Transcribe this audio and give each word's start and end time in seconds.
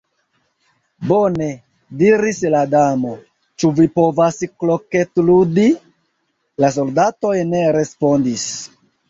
"Bone," 1.09 1.49
diris 1.99 2.39
la 2.53 2.61
Damo. 2.71 3.11
"Ĉu 3.65 3.71
vi 3.81 3.85
povas 3.99 4.41
kroketludi?" 4.65 5.67
La 6.65 6.73
soldatoj 6.79 7.37
ne 7.53 7.63
respondis. 7.79 8.49